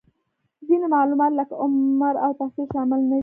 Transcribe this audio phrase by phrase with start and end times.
[0.67, 3.19] ځینې معلومات لکه عمر او تحصیل شامل نهدي